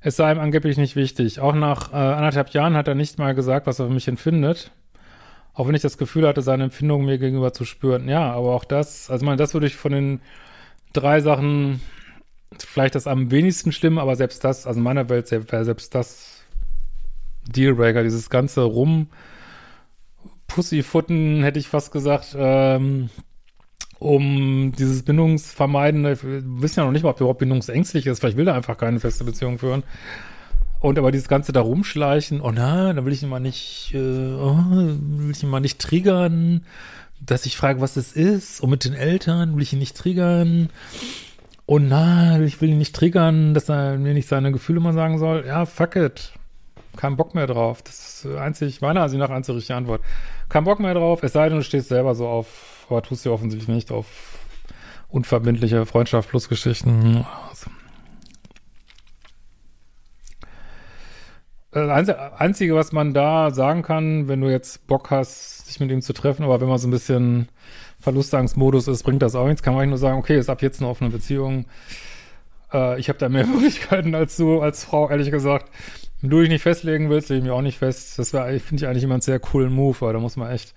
Es 0.00 0.16
sei 0.16 0.32
ihm 0.32 0.40
angeblich 0.40 0.78
nicht 0.78 0.96
wichtig. 0.96 1.38
Auch 1.38 1.54
nach 1.54 1.92
äh, 1.92 1.94
anderthalb 1.94 2.50
Jahren 2.50 2.74
hat 2.74 2.88
er 2.88 2.96
nicht 2.96 3.20
mal 3.20 3.36
gesagt, 3.36 3.68
was 3.68 3.78
er 3.78 3.86
für 3.86 3.94
mich 3.94 4.08
empfindet. 4.08 4.72
Auch 5.54 5.68
wenn 5.68 5.76
ich 5.76 5.82
das 5.82 5.96
Gefühl 5.96 6.26
hatte, 6.26 6.42
seine 6.42 6.64
Empfindungen 6.64 7.06
mir 7.06 7.18
gegenüber 7.18 7.52
zu 7.52 7.64
spüren. 7.64 8.08
Ja, 8.08 8.32
aber 8.32 8.52
auch 8.56 8.64
das, 8.64 9.10
also 9.10 9.22
ich 9.22 9.26
meine, 9.26 9.36
das 9.36 9.54
würde 9.54 9.68
ich 9.68 9.76
von 9.76 9.92
den 9.92 10.20
drei 10.92 11.20
Sachen 11.20 11.80
vielleicht 12.58 12.94
das 12.94 13.06
am 13.06 13.30
wenigsten 13.30 13.72
schlimm, 13.72 13.98
aber 13.98 14.16
selbst 14.16 14.44
das, 14.44 14.66
also 14.66 14.78
in 14.78 14.84
meiner 14.84 15.08
Welt 15.08 15.30
wäre 15.30 15.64
selbst 15.64 15.94
das 15.94 16.42
Dealbreaker, 17.48 18.02
dieses 18.02 18.30
ganze 18.30 18.62
Rum 18.62 19.08
Pussyfutten, 20.46 21.42
hätte 21.44 21.60
ich 21.60 21.68
fast 21.68 21.92
gesagt, 21.92 22.34
ähm, 22.36 23.08
um 24.00 24.72
dieses 24.76 25.04
Bindungsvermeiden, 25.04 26.02
wir 26.02 26.18
wissen 26.22 26.80
ja 26.80 26.86
noch 26.86 26.92
nicht 26.92 27.02
mal, 27.02 27.10
ob 27.10 27.18
er 27.18 27.22
überhaupt 27.22 27.38
bindungsängstlich 27.38 28.06
ist, 28.06 28.18
vielleicht 28.18 28.36
will 28.36 28.48
er 28.48 28.54
einfach 28.54 28.76
keine 28.76 28.98
feste 28.98 29.24
Beziehung 29.24 29.58
führen. 29.58 29.84
Und 30.80 30.98
aber 30.98 31.12
dieses 31.12 31.28
Ganze 31.28 31.52
da 31.52 31.60
rumschleichen, 31.60 32.40
oh 32.40 32.50
na, 32.52 32.92
da 32.94 33.04
will 33.04 33.12
ich 33.12 33.22
ihn 33.22 33.28
mal 33.28 33.38
nicht, 33.38 33.92
äh, 33.94 33.98
oh, 33.98 34.56
will 34.58 35.30
ich 35.30 35.42
ihn 35.42 35.50
mal 35.50 35.60
nicht 35.60 35.78
triggern, 35.78 36.64
dass 37.20 37.44
ich 37.44 37.56
frage, 37.56 37.82
was 37.82 37.94
das 37.94 38.12
ist, 38.12 38.62
und 38.62 38.70
mit 38.70 38.86
den 38.86 38.94
Eltern 38.94 39.54
will 39.54 39.62
ich 39.62 39.74
ihn 39.74 39.78
nicht 39.78 39.96
triggern 39.96 40.70
oh 41.70 41.78
nein, 41.78 42.42
ich 42.42 42.60
will 42.60 42.70
ihn 42.70 42.78
nicht 42.78 42.96
triggern, 42.96 43.54
dass 43.54 43.68
er 43.68 43.96
mir 43.96 44.12
nicht 44.12 44.26
seine 44.26 44.50
Gefühle 44.50 44.80
mal 44.80 44.92
sagen 44.92 45.18
soll. 45.18 45.44
Ja, 45.46 45.66
fuck 45.66 45.94
it. 45.94 46.32
Kein 46.96 47.16
Bock 47.16 47.32
mehr 47.36 47.46
drauf. 47.46 47.80
Das 47.82 48.24
ist 48.24 48.36
einzig, 48.36 48.80
meiner 48.80 49.02
Ansicht 49.02 49.20
nach 49.20 49.30
einzig 49.30 49.54
richtige 49.54 49.76
Antwort. 49.76 50.02
Kein 50.48 50.64
Bock 50.64 50.80
mehr 50.80 50.94
drauf, 50.94 51.22
es 51.22 51.32
sei 51.32 51.48
denn, 51.48 51.58
du 51.58 51.64
stehst 51.64 51.86
selber 51.86 52.16
so 52.16 52.26
auf, 52.26 52.86
aber 52.90 53.02
tust 53.02 53.24
du 53.24 53.32
offensichtlich 53.32 53.68
nicht 53.68 53.92
auf 53.92 54.06
unverbindliche 55.10 55.86
Freundschaft 55.86 56.28
plus 56.30 56.48
Geschichten. 56.48 57.24
Das 61.72 62.08
Einzige, 62.36 62.74
was 62.74 62.90
man 62.90 63.14
da 63.14 63.52
sagen 63.52 63.82
kann, 63.82 64.26
wenn 64.26 64.40
du 64.40 64.50
jetzt 64.50 64.86
Bock 64.88 65.10
hast, 65.10 65.66
sich 65.66 65.78
mit 65.78 65.90
ihm 65.90 66.02
zu 66.02 66.12
treffen, 66.12 66.42
aber 66.42 66.60
wenn 66.60 66.68
man 66.68 66.78
so 66.78 66.88
ein 66.88 66.90
bisschen 66.90 67.48
Verlustangstmodus 68.00 68.88
ist, 68.88 69.04
bringt 69.04 69.22
das 69.22 69.36
auch 69.36 69.46
nichts. 69.46 69.62
Kann 69.62 69.74
man 69.74 69.88
nur 69.88 69.98
sagen, 69.98 70.18
okay, 70.18 70.36
ist 70.36 70.50
ab 70.50 70.62
jetzt 70.62 70.80
eine 70.80 70.90
offene 70.90 71.10
Beziehung. 71.10 71.66
Äh, 72.72 72.98
ich 72.98 73.08
habe 73.08 73.20
da 73.20 73.28
mehr 73.28 73.46
Möglichkeiten 73.46 74.16
als 74.16 74.36
du, 74.36 74.60
als 74.60 74.84
Frau, 74.84 75.08
ehrlich 75.10 75.30
gesagt. 75.30 75.70
Wenn 76.20 76.30
du 76.30 76.40
dich 76.40 76.48
nicht 76.48 76.62
festlegen 76.62 77.08
willst, 77.08 77.28
lege 77.28 77.38
ich 77.38 77.44
mich 77.44 77.52
auch 77.52 77.62
nicht 77.62 77.78
fest. 77.78 78.18
Das 78.18 78.30
finde 78.30 78.74
ich 78.74 78.86
eigentlich 78.86 79.04
immer 79.04 79.14
einen 79.14 79.22
sehr 79.22 79.38
coolen 79.38 79.72
Move, 79.72 79.96
weil 80.00 80.12
da 80.12 80.18
muss 80.18 80.36
man 80.36 80.50
echt 80.50 80.74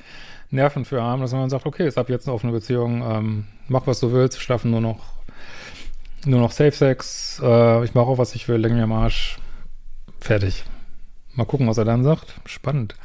Nerven 0.51 0.85
für 0.85 1.01
haben, 1.01 1.21
dass 1.21 1.33
man 1.33 1.49
sagt, 1.49 1.65
okay, 1.65 1.87
ist 1.87 1.97
ab 1.97 2.09
jetzt 2.09 2.27
eine 2.27 2.35
offene 2.35 2.53
Beziehung, 2.53 3.01
ähm, 3.01 3.45
mach 3.67 3.87
was 3.87 3.99
du 3.99 4.11
willst, 4.11 4.39
schlafen 4.39 4.69
nur 4.69 4.81
noch 4.81 4.99
nur 6.25 6.39
noch 6.39 6.51
Safe 6.51 6.71
Sex, 6.71 7.41
äh, 7.43 7.83
ich 7.83 7.95
mache 7.95 8.05
auch, 8.05 8.17
was 8.17 8.35
ich 8.35 8.47
will, 8.47 8.57
lenk 8.57 8.75
mir 8.75 8.83
am 8.83 8.93
Arsch. 8.93 9.39
Fertig. 10.19 10.63
Mal 11.35 11.45
gucken, 11.45 11.67
was 11.67 11.77
er 11.77 11.85
dann 11.85 12.03
sagt. 12.03 12.35
Spannend. 12.45 12.95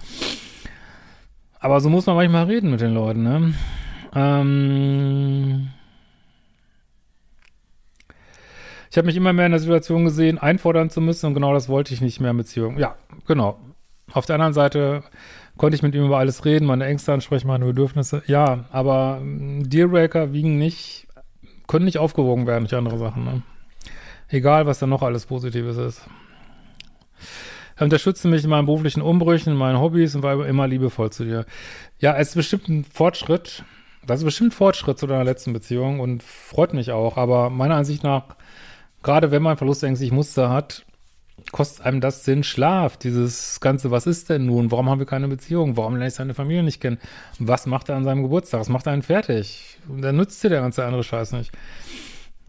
Aber 1.61 1.80
so 1.80 1.88
muss 1.88 2.06
man 2.06 2.16
manchmal 2.16 2.44
reden 2.44 2.70
mit 2.70 2.80
den 2.80 2.94
Leuten, 2.94 3.23
ne? 3.23 3.54
Ähm 4.14 5.68
ich 8.90 8.97
habe 8.97 9.06
mich 9.06 9.16
immer 9.16 9.32
mehr 9.32 9.47
in 9.47 9.52
der 9.52 9.61
Situation 9.61 10.04
gesehen, 10.04 10.38
einfordern 10.38 10.90
zu 10.90 11.00
müssen 11.00 11.26
und 11.26 11.35
genau 11.35 11.52
das 11.52 11.68
wollte 11.68 11.92
ich 11.92 12.00
nicht 12.00 12.20
mehr 12.20 12.30
in 12.30 12.37
Beziehung. 12.37 12.78
Ja, 12.78 12.97
genau. 13.26 13.58
Auf 14.12 14.25
der 14.26 14.37
anderen 14.37 14.54
Seite 14.54 15.02
konnte 15.58 15.76
ich 15.76 15.82
mit 15.82 15.94
ihm 15.94 16.06
über 16.06 16.18
alles 16.18 16.44
reden, 16.44 16.66
meine 16.66 16.87
Ängste 16.87 17.12
ansprechen, 17.12 17.49
meine 17.49 17.66
Bedürfnisse. 17.66 18.23
Ja, 18.26 18.64
aber 18.70 19.18
ähm, 19.20 19.68
Dealbreaker 19.68 20.32
wiegen 20.32 20.58
nicht, 20.58 21.06
können 21.66 21.85
nicht 21.85 21.99
aufgewogen 21.99 22.47
werden 22.47 22.64
durch 22.64 22.75
andere 22.75 22.99
Sachen. 22.99 23.25
Ne? 23.25 23.42
Egal, 24.28 24.66
was 24.66 24.78
da 24.78 24.87
noch 24.87 25.02
alles 25.02 25.26
Positives 25.26 25.76
ist. 25.76 26.06
Er 27.78 27.85
unterstützte 27.85 28.26
mich 28.26 28.42
in 28.42 28.50
meinen 28.50 28.66
beruflichen 28.66 29.02
Umbrüchen, 29.02 29.52
in 29.52 29.58
meinen 29.58 29.78
Hobbys 29.78 30.16
und 30.16 30.25
war 30.25 30.44
immer 30.47 30.66
liebevoll 30.66 31.11
zu 31.11 31.25
dir. 31.25 31.47
Ja, 32.00 32.16
es 32.16 32.30
ist 32.30 32.35
bestimmt 32.35 32.68
ein 32.68 32.85
Fortschritt. 32.85 33.62
Das 34.04 34.20
ist 34.20 34.25
bestimmt 34.25 34.49
ein 34.49 34.56
Fortschritt 34.56 34.99
zu 34.99 35.06
deiner 35.06 35.25
letzten 35.25 35.52
Beziehung 35.52 36.00
und 36.00 36.25
freut 36.25 36.75
mich 36.75 36.90
auch. 36.90 37.16
Aber 37.16 37.50
meiner 37.50 37.76
Ansicht 37.76 38.02
nach, 38.02 38.25
gerade 39.02 39.30
wenn 39.30 39.42
man 39.42 39.56
verlustängstliche 39.56 40.12
Muster 40.12 40.50
hat, 40.50 40.85
kostet 41.52 41.87
einem 41.87 42.00
das 42.00 42.25
Sinn 42.25 42.42
Schlaf. 42.42 42.97
Dieses 42.97 43.61
Ganze, 43.61 43.92
was 43.92 44.08
ist 44.08 44.28
denn 44.28 44.47
nun? 44.47 44.73
Warum 44.73 44.90
haben 44.90 44.99
wir 44.99 45.06
keine 45.06 45.28
Beziehung? 45.28 45.76
Warum 45.76 45.94
lerne 45.94 46.08
ich 46.08 46.14
seine 46.14 46.35
Familie 46.35 46.64
nicht 46.64 46.80
kennen? 46.80 46.99
Was 47.38 47.66
macht 47.66 47.88
er 47.90 47.97
an 47.97 48.02
seinem 48.02 48.25
Geburtstag? 48.25 48.61
Was 48.61 48.68
macht 48.68 48.87
er 48.87 48.92
einen 48.92 49.02
fertig? 49.02 49.78
Und 49.88 50.02
dann 50.02 50.16
nützt 50.16 50.42
dir 50.42 50.49
der 50.49 50.62
ganze 50.62 50.85
andere 50.85 51.04
Scheiß 51.04 51.30
nicht. 51.30 51.52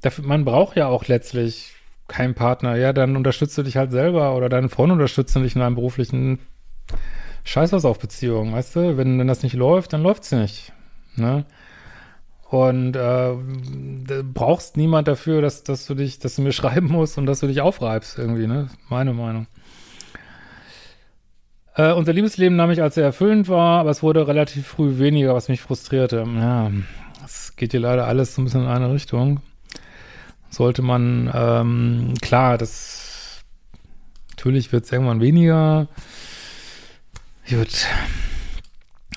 Dafür, 0.02 0.26
man 0.26 0.44
braucht 0.44 0.76
ja 0.76 0.88
auch 0.88 1.08
letztlich 1.08 1.74
keinen 2.10 2.36
Partner. 2.36 2.76
Ja, 2.76 2.94
dann 2.94 3.16
unterstützt 3.16 3.58
du 3.58 3.64
dich 3.64 3.78
halt 3.78 3.92
selber 3.92 4.36
oder 4.36 4.50
deine 4.50 4.70
Freunde 4.70 4.94
unterstützen 4.94 5.44
dich 5.44 5.56
in 5.56 5.62
einem 5.62 5.76
beruflichen 5.76 6.40
Scheiß 7.44 7.72
was 7.72 7.86
auf 7.86 8.00
Beziehung, 8.00 8.54
weißt 8.54 8.76
du? 8.76 8.98
Wenn, 8.98 9.18
wenn 9.20 9.28
das 9.28 9.44
nicht 9.44 9.56
läuft, 9.56 9.94
dann 9.94 10.04
läuft's 10.04 10.32
nicht. 10.32 10.74
Ne? 11.16 11.46
Und 12.50 12.96
äh, 12.96 13.34
brauchst 14.34 14.76
niemand 14.76 15.08
dafür, 15.08 15.42
dass, 15.42 15.64
dass 15.64 15.86
du 15.86 15.94
dich, 15.94 16.20
dass 16.20 16.36
du 16.36 16.42
mir 16.42 16.52
schreiben 16.52 16.88
musst 16.88 17.18
und 17.18 17.26
dass 17.26 17.40
du 17.40 17.48
dich 17.48 17.62
aufreibst 17.62 18.18
irgendwie, 18.18 18.48
ne? 18.48 18.70
Meine 18.90 19.14
Meinung. 19.14 19.48
Äh, 21.76 21.94
unser 21.94 22.14
Liebesleben 22.14 22.58
nahm 22.58 22.72
ich, 22.72 22.82
als 22.82 22.98
er 22.98 23.06
erfüllend 23.06 23.48
war, 23.48 23.80
aber 23.80 23.92
es 23.92 24.04
wurde 24.04 24.28
relativ 24.28 24.68
früh 24.68 24.98
weniger, 24.98 25.34
was 25.34 25.48
mich 25.48 25.62
frustrierte. 25.62 26.26
Ja, 26.36 26.72
es 27.24 27.56
geht 27.56 27.72
hier 27.72 27.80
leider 27.80 28.06
alles 28.06 28.36
so 28.36 28.42
ein 28.42 28.46
bisschen 28.46 28.64
in 28.64 28.68
eine 28.68 28.92
Richtung. 28.92 29.42
Sollte 30.50 30.82
man, 30.82 31.32
ähm, 31.34 32.14
klar, 32.22 32.58
das 32.58 33.44
natürlich 34.32 34.72
wird 34.72 34.86
es 34.86 34.92
irgendwann 34.92 35.22
weniger. 35.22 35.88
Gut. 37.50 37.88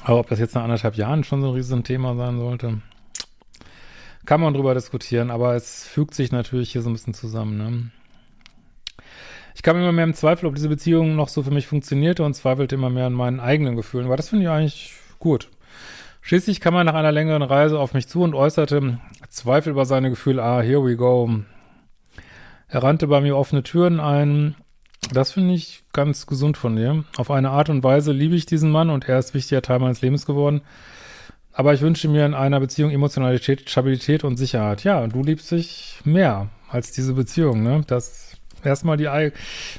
Aber 0.04 0.20
ob 0.20 0.28
das 0.28 0.38
jetzt 0.38 0.54
nach 0.54 0.64
anderthalb 0.64 0.96
Jahren 0.96 1.24
schon 1.24 1.42
so 1.42 1.48
ein 1.48 1.54
riesen 1.54 1.84
Thema 1.84 2.16
sein 2.16 2.38
sollte 2.38 2.82
kann 4.24 4.40
man 4.40 4.54
drüber 4.54 4.74
diskutieren, 4.74 5.30
aber 5.30 5.54
es 5.54 5.86
fügt 5.86 6.14
sich 6.14 6.32
natürlich 6.32 6.72
hier 6.72 6.82
so 6.82 6.90
ein 6.90 6.92
bisschen 6.92 7.14
zusammen. 7.14 7.56
Ne? 7.58 7.90
Ich 9.54 9.62
kam 9.62 9.76
immer 9.76 9.92
mehr 9.92 10.04
im 10.04 10.14
Zweifel, 10.14 10.46
ob 10.46 10.54
diese 10.54 10.68
Beziehung 10.68 11.16
noch 11.16 11.28
so 11.28 11.42
für 11.42 11.50
mich 11.50 11.66
funktionierte 11.66 12.24
und 12.24 12.34
zweifelte 12.34 12.76
immer 12.76 12.90
mehr 12.90 13.06
an 13.06 13.12
meinen 13.12 13.40
eigenen 13.40 13.76
Gefühlen. 13.76 14.08
Weil 14.08 14.16
das 14.16 14.28
finde 14.28 14.44
ich 14.44 14.50
eigentlich 14.50 14.94
gut. 15.18 15.50
Schließlich 16.22 16.60
kam 16.60 16.74
er 16.76 16.84
nach 16.84 16.94
einer 16.94 17.12
längeren 17.12 17.42
Reise 17.42 17.78
auf 17.78 17.94
mich 17.94 18.08
zu 18.08 18.22
und 18.22 18.34
äußerte 18.34 18.98
Zweifel 19.28 19.70
über 19.70 19.84
seine 19.84 20.08
Gefühle. 20.08 20.42
Ah, 20.42 20.60
here 20.60 20.84
we 20.84 20.96
go. 20.96 21.28
Er 22.68 22.82
rannte 22.82 23.08
bei 23.08 23.20
mir 23.20 23.36
offene 23.36 23.64
Türen 23.64 24.00
ein. 24.00 24.54
Das 25.12 25.32
finde 25.32 25.52
ich 25.54 25.82
ganz 25.92 26.26
gesund 26.26 26.56
von 26.56 26.76
dir. 26.76 27.04
Auf 27.16 27.30
eine 27.30 27.50
Art 27.50 27.68
und 27.68 27.82
Weise 27.82 28.12
liebe 28.12 28.36
ich 28.36 28.46
diesen 28.46 28.70
Mann 28.70 28.88
und 28.88 29.08
er 29.08 29.18
ist 29.18 29.34
wichtiger 29.34 29.62
Teil 29.62 29.80
meines 29.80 30.00
Lebens 30.00 30.24
geworden. 30.24 30.62
Aber 31.52 31.74
ich 31.74 31.82
wünsche 31.82 32.08
mir 32.08 32.24
in 32.24 32.34
einer 32.34 32.60
Beziehung 32.60 32.90
Emotionalität, 32.92 33.68
Stabilität 33.68 34.24
und 34.24 34.36
Sicherheit. 34.36 34.84
Ja, 34.84 35.06
du 35.06 35.22
liebst 35.22 35.50
dich 35.50 36.00
mehr 36.04 36.48
als 36.70 36.92
diese 36.92 37.14
Beziehung, 37.14 37.62
ne? 37.62 37.82
Das 37.86 38.36
erstmal 38.64 38.96
die, 38.96 39.08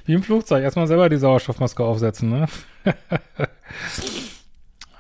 wie 0.06 0.14
im 0.14 0.24
Flugzeug, 0.24 0.62
erstmal 0.62 0.88
selber 0.88 1.10
die 1.10 1.18
Sauerstoffmaske 1.18 1.84
aufsetzen, 1.84 2.30
ne? 2.30 2.46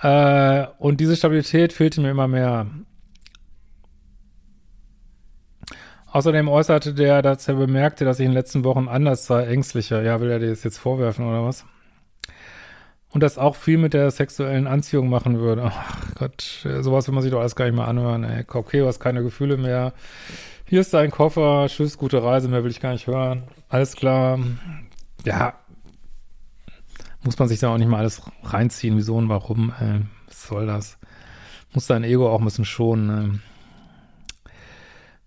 äh, 0.04 0.68
und 0.80 1.00
diese 1.00 1.16
Stabilität 1.16 1.72
fehlte 1.72 2.02
mir 2.02 2.12
immer 2.12 2.28
mehr. 2.28 2.68
Außerdem 6.12 6.48
äußerte 6.48 6.94
der, 6.94 7.22
dass 7.22 7.48
er 7.48 7.56
bemerkte, 7.56 8.06
dass 8.06 8.20
ich 8.20 8.26
in 8.26 8.32
den 8.32 8.38
letzten 8.38 8.64
Wochen 8.66 8.88
anders 8.88 9.26
sei, 9.26 9.46
ängstlicher. 9.48 10.04
Ja, 10.04 10.20
will 10.20 10.30
er 10.30 10.40
dir 10.40 10.50
das 10.50 10.64
jetzt 10.64 10.78
vorwerfen 10.78 11.26
oder 11.26 11.44
was? 11.44 11.66
Und 13.10 13.24
das 13.24 13.38
auch 13.38 13.56
viel 13.56 13.78
mit 13.78 13.94
der 13.94 14.12
sexuellen 14.12 14.68
Anziehung 14.68 15.10
machen 15.10 15.40
würde. 15.40 15.72
Ach 15.74 16.16
Gott, 16.16 16.68
sowas 16.82 17.08
will 17.08 17.14
man 17.14 17.24
sich 17.24 17.32
doch 17.32 17.40
alles 17.40 17.56
gar 17.56 17.66
nicht 17.66 17.76
mehr 17.76 17.88
anhören. 17.88 18.24
Ey. 18.24 18.44
Okay, 18.48 18.80
du 18.80 18.88
hast 18.88 19.00
keine 19.00 19.24
Gefühle 19.24 19.56
mehr. 19.56 19.94
Hier 20.66 20.82
ist 20.82 20.94
dein 20.94 21.12
Koffer. 21.12 21.68
Tschüss, 21.70 21.98
gute 21.98 22.22
Reise. 22.22 22.50
Mehr 22.50 22.64
will 22.64 22.72
ich 22.72 22.82
gar 22.82 22.92
nicht 22.92 23.08
hören. 23.08 23.44
Alles 23.70 23.96
klar. 23.96 24.40
Ja. 25.24 25.54
Muss 27.24 27.39
man 27.39 27.48
sich 27.48 27.60
da 27.60 27.74
auch 27.74 27.77
nicht 27.77 27.88
mal 27.88 28.00
alles 28.00 28.22
reinziehen. 28.44 28.98
Wieso 28.98 29.15
und 29.15 29.30
warum? 29.30 29.74
Ey. 29.80 30.01
Was 30.27 30.48
soll 30.48 30.68
das? 30.68 30.98
Muss 31.74 31.88
dein 31.88 32.03
Ego 32.03 32.30
auch 32.30 32.39
ein 32.39 32.46
bisschen 32.46 32.65
schonen. 32.65 33.42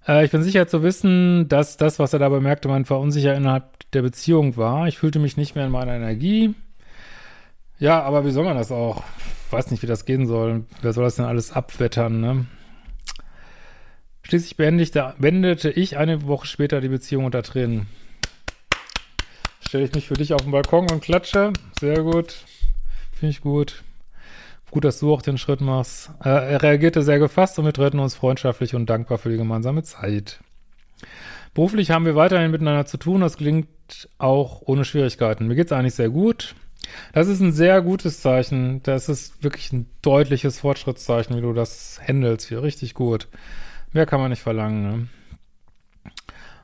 Äh, 0.06 0.24
ich 0.24 0.30
bin 0.30 0.42
sicher 0.42 0.68
zu 0.68 0.82
wissen, 0.82 1.48
dass 1.48 1.76
das, 1.76 1.98
was 1.98 2.12
er 2.12 2.18
da 2.18 2.28
bemerkte, 2.28 2.68
mein 2.68 2.84
Verunsicher 2.84 3.34
innerhalb 3.34 3.90
der 3.92 4.02
Beziehung 4.02 4.56
war. 4.56 4.88
Ich 4.88 4.98
fühlte 4.98 5.18
mich 5.18 5.36
nicht 5.36 5.54
mehr 5.54 5.66
in 5.66 5.72
meiner 5.72 5.94
Energie. 5.94 6.54
Ja, 7.78 8.02
aber 8.02 8.24
wie 8.24 8.30
soll 8.30 8.44
man 8.44 8.56
das 8.56 8.72
auch? 8.72 9.02
Ich 9.46 9.52
weiß 9.52 9.70
nicht, 9.70 9.82
wie 9.82 9.86
das 9.86 10.04
gehen 10.04 10.26
soll. 10.26 10.64
Wer 10.82 10.92
soll 10.92 11.04
das 11.04 11.16
denn 11.16 11.24
alles 11.24 11.52
abwettern, 11.52 12.20
ne? 12.20 12.46
Schließlich 14.22 14.56
beendete 14.56 15.70
ich 15.70 15.96
eine 15.96 16.26
Woche 16.26 16.46
später 16.46 16.80
die 16.80 16.88
Beziehung 16.88 17.26
unter 17.26 17.44
Tränen. 17.44 17.86
Stelle 19.76 19.88
ich 19.88 19.94
mich 19.94 20.08
für 20.08 20.14
dich 20.14 20.32
auf 20.32 20.40
den 20.40 20.52
Balkon 20.52 20.90
und 20.90 21.02
klatsche. 21.02 21.52
Sehr 21.78 22.00
gut. 22.00 22.36
Finde 23.12 23.30
ich 23.30 23.42
gut. 23.42 23.84
Gut, 24.70 24.86
dass 24.86 25.00
du 25.00 25.12
auch 25.12 25.20
den 25.20 25.36
Schritt 25.36 25.60
machst. 25.60 26.12
Äh, 26.24 26.30
er 26.30 26.62
reagierte 26.62 27.02
sehr 27.02 27.18
gefasst 27.18 27.58
und 27.58 27.66
wir 27.66 27.74
treten 27.74 27.98
uns 27.98 28.14
freundschaftlich 28.14 28.74
und 28.74 28.88
dankbar 28.88 29.18
für 29.18 29.28
die 29.28 29.36
gemeinsame 29.36 29.82
Zeit. 29.82 30.40
Beruflich 31.52 31.90
haben 31.90 32.06
wir 32.06 32.14
weiterhin 32.14 32.52
miteinander 32.52 32.86
zu 32.86 32.96
tun. 32.96 33.20
Das 33.20 33.36
gelingt 33.36 33.68
auch 34.16 34.62
ohne 34.64 34.86
Schwierigkeiten. 34.86 35.46
Mir 35.46 35.56
geht 35.56 35.66
es 35.66 35.72
eigentlich 35.72 35.94
sehr 35.94 36.08
gut. 36.08 36.54
Das 37.12 37.28
ist 37.28 37.40
ein 37.40 37.52
sehr 37.52 37.82
gutes 37.82 38.22
Zeichen. 38.22 38.82
Das 38.82 39.10
ist 39.10 39.44
wirklich 39.44 39.74
ein 39.74 39.90
deutliches 40.00 40.58
Fortschrittszeichen, 40.58 41.36
wie 41.36 41.42
du 41.42 41.52
das 41.52 42.00
handelst. 42.02 42.50
Richtig 42.50 42.94
gut. 42.94 43.28
Mehr 43.92 44.06
kann 44.06 44.20
man 44.20 44.30
nicht 44.30 44.42
verlangen. 44.42 44.82
Ne? 44.82 45.08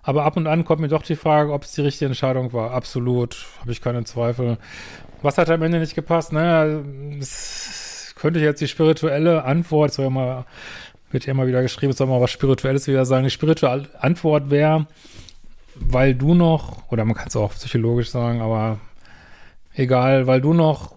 Aber 0.02 0.24
ab 0.24 0.36
und 0.36 0.46
an 0.46 0.64
kommt 0.64 0.80
mir 0.80 0.88
doch 0.88 1.02
die 1.02 1.16
Frage, 1.16 1.52
ob 1.52 1.62
es 1.62 1.72
die 1.72 1.80
richtige 1.80 2.06
Entscheidung 2.06 2.52
war. 2.52 2.72
Absolut. 2.72 3.46
Habe 3.60 3.72
ich 3.72 3.80
keine 3.80 4.04
Zweifel. 4.04 4.58
Was 5.22 5.38
hat 5.38 5.48
am 5.50 5.62
Ende 5.62 5.78
nicht 5.78 5.94
gepasst? 5.94 6.32
Naja, 6.32 6.80
es 7.20 8.14
könnte 8.16 8.40
jetzt 8.40 8.60
die 8.60 8.68
spirituelle 8.68 9.44
Antwort, 9.44 9.92
soll 9.92 10.06
ja 10.06 10.10
mal, 10.10 10.44
wird 11.12 11.26
ja 11.26 11.32
immer 11.32 11.46
wieder 11.46 11.62
geschrieben, 11.62 11.92
soll 11.92 12.08
mal 12.08 12.20
was 12.20 12.32
Spirituelles 12.32 12.88
wieder 12.88 13.04
sagen. 13.04 13.24
Die 13.24 13.30
spirituelle 13.30 13.88
Antwort 14.00 14.50
wäre, 14.50 14.86
weil 15.76 16.14
du 16.14 16.34
noch, 16.34 16.90
oder 16.90 17.04
man 17.04 17.14
kann 17.14 17.28
es 17.28 17.36
auch 17.36 17.52
psychologisch 17.52 18.10
sagen, 18.10 18.40
aber 18.40 18.78
egal, 19.74 20.26
weil 20.26 20.40
du 20.40 20.52
noch 20.52 20.94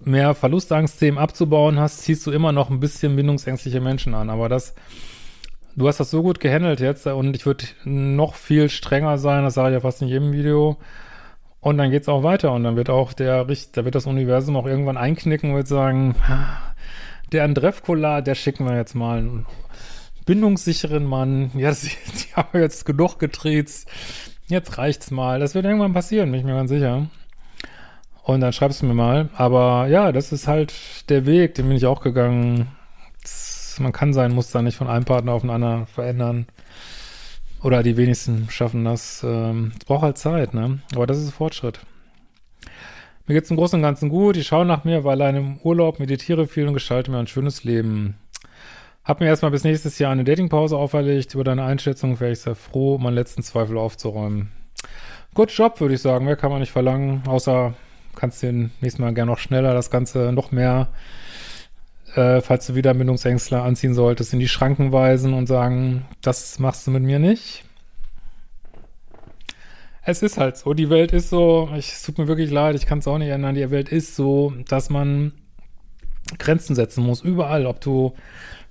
mehr 0.00 0.34
Verlustangstthemen 0.34 1.18
abzubauen 1.18 1.78
hast, 1.78 2.00
ziehst 2.02 2.26
du 2.26 2.32
immer 2.32 2.52
noch 2.52 2.70
ein 2.70 2.80
bisschen 2.80 3.16
bindungsängstliche 3.16 3.80
Menschen 3.80 4.14
an. 4.14 4.30
Aber 4.30 4.48
das, 4.48 4.74
du 5.76 5.88
hast 5.88 6.00
das 6.00 6.10
so 6.10 6.22
gut 6.22 6.40
gehandelt 6.40 6.80
jetzt 6.80 7.06
und 7.06 7.36
ich 7.36 7.46
würde 7.46 7.64
noch 7.84 8.34
viel 8.34 8.68
strenger 8.68 9.18
sein, 9.18 9.44
das 9.44 9.54
sage 9.54 9.70
ich 9.70 9.74
ja 9.74 9.80
fast 9.80 10.02
in 10.02 10.08
jedem 10.08 10.32
Video. 10.32 10.76
Und 11.60 11.78
dann 11.78 11.92
geht's 11.92 12.08
auch 12.08 12.24
weiter 12.24 12.52
und 12.52 12.64
dann 12.64 12.74
wird 12.74 12.90
auch 12.90 13.12
der, 13.12 13.44
da 13.44 13.84
wird 13.84 13.94
das 13.94 14.06
Universum 14.06 14.56
auch 14.56 14.66
irgendwann 14.66 14.96
einknicken 14.96 15.50
und 15.50 15.56
wird 15.56 15.68
sagen, 15.68 16.16
der 17.30 17.44
Andrevkola, 17.44 18.20
der 18.20 18.34
schicken 18.34 18.66
wir 18.66 18.76
jetzt 18.76 18.94
mal 18.94 19.18
einen 19.18 19.46
bindungssicheren 20.26 21.04
Mann. 21.04 21.50
Ja, 21.54 21.70
die, 21.70 21.88
die 21.88 22.34
haben 22.34 22.58
jetzt 22.58 22.84
genug 22.84 23.18
getriezt. 23.18 23.88
Jetzt 24.48 24.76
reicht's 24.76 25.10
mal. 25.10 25.38
Das 25.38 25.54
wird 25.54 25.64
irgendwann 25.64 25.94
passieren, 25.94 26.30
bin 26.30 26.40
ich 26.40 26.46
mir 26.46 26.54
ganz 26.54 26.70
sicher. 26.70 27.06
Und 28.24 28.40
dann 28.40 28.52
schreibst 28.52 28.82
du 28.82 28.86
mir 28.86 28.94
mal. 28.94 29.28
Aber 29.36 29.86
ja, 29.88 30.12
das 30.12 30.32
ist 30.32 30.46
halt 30.46 30.74
der 31.08 31.26
Weg, 31.26 31.54
den 31.54 31.68
bin 31.68 31.76
ich 31.76 31.86
auch 31.86 32.02
gegangen. 32.02 32.68
Man 33.80 33.92
kann 33.92 34.12
sein 34.12 34.32
Muster 34.32 34.62
nicht 34.62 34.76
von 34.76 34.88
einem 34.88 35.04
Partner 35.04 35.32
auf 35.32 35.42
den 35.42 35.50
anderen 35.50 35.86
verändern. 35.86 36.46
Oder 37.62 37.82
die 37.82 37.96
wenigsten 37.96 38.48
schaffen 38.50 38.84
das. 38.84 39.22
Ähm, 39.24 39.72
es 39.78 39.84
braucht 39.84 40.02
halt 40.02 40.18
Zeit, 40.18 40.52
ne? 40.54 40.80
Aber 40.94 41.06
das 41.06 41.18
ist 41.18 41.32
Fortschritt. 41.32 41.80
Mir 43.26 43.34
geht's 43.34 43.50
im 43.50 43.56
Großen 43.56 43.78
und 43.78 43.82
Ganzen 43.82 44.08
gut. 44.08 44.36
Ich 44.36 44.48
schaue 44.48 44.66
nach 44.66 44.84
mir, 44.84 45.04
war 45.04 45.12
alleine 45.12 45.38
im 45.38 45.58
Urlaub, 45.62 46.00
meditiere 46.00 46.48
viel 46.48 46.66
und 46.66 46.74
gestalte 46.74 47.10
mir 47.10 47.18
ein 47.18 47.28
schönes 47.28 47.62
Leben. 47.62 48.16
Hab 49.04 49.20
mir 49.20 49.26
erstmal 49.26 49.52
bis 49.52 49.64
nächstes 49.64 49.98
Jahr 49.98 50.12
eine 50.12 50.24
Datingpause 50.24 50.76
auferlegt. 50.76 51.34
Über 51.34 51.44
deine 51.44 51.64
Einschätzung 51.64 52.18
wäre 52.18 52.32
ich 52.32 52.40
sehr 52.40 52.56
froh, 52.56 52.98
meinen 52.98 53.14
letzten 53.14 53.42
Zweifel 53.42 53.78
aufzuräumen. 53.78 54.50
Gut 55.34 55.50
Job, 55.50 55.80
würde 55.80 55.94
ich 55.94 56.02
sagen. 56.02 56.24
Mehr 56.24 56.36
kann 56.36 56.50
man 56.50 56.60
nicht 56.60 56.72
verlangen, 56.72 57.22
außer 57.26 57.74
kannst 58.16 58.42
du 58.42 58.52
nächstes 58.52 58.98
Mal 58.98 59.14
gerne 59.14 59.30
noch 59.30 59.38
schneller 59.38 59.72
das 59.72 59.90
Ganze 59.90 60.32
noch 60.32 60.52
mehr, 60.52 60.88
äh, 62.14 62.40
falls 62.40 62.66
du 62.66 62.74
wieder 62.74 62.94
Bindungsängstler 62.94 63.62
anziehen 63.62 63.94
solltest, 63.94 64.32
in 64.32 64.40
die 64.40 64.48
Schranken 64.48 64.92
weisen 64.92 65.34
und 65.34 65.46
sagen, 65.46 66.06
das 66.20 66.58
machst 66.58 66.86
du 66.86 66.90
mit 66.90 67.02
mir 67.02 67.18
nicht. 67.18 67.64
Es 70.04 70.22
ist 70.22 70.36
halt 70.36 70.56
so, 70.56 70.74
die 70.74 70.90
Welt 70.90 71.12
ist 71.12 71.30
so, 71.30 71.70
ich, 71.76 71.92
es 71.92 72.02
tut 72.02 72.18
mir 72.18 72.26
wirklich 72.26 72.50
leid, 72.50 72.74
ich 72.74 72.86
kann 72.86 72.98
es 72.98 73.06
auch 73.06 73.18
nicht 73.18 73.28
ändern, 73.28 73.54
die 73.54 73.70
Welt 73.70 73.88
ist 73.88 74.16
so, 74.16 74.52
dass 74.68 74.90
man 74.90 75.32
Grenzen 76.38 76.74
setzen 76.74 77.04
muss, 77.04 77.22
überall, 77.22 77.66
ob 77.66 77.80
du 77.80 78.14